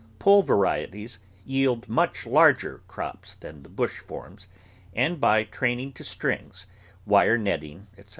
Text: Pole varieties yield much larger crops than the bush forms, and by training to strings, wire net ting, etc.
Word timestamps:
Pole 0.17 0.41
varieties 0.41 1.19
yield 1.45 1.87
much 1.87 2.25
larger 2.25 2.81
crops 2.87 3.35
than 3.35 3.61
the 3.61 3.69
bush 3.69 3.99
forms, 3.99 4.47
and 4.95 5.21
by 5.21 5.43
training 5.43 5.93
to 5.93 6.03
strings, 6.03 6.65
wire 7.05 7.37
net 7.37 7.61
ting, 7.61 7.85
etc. 7.99 8.09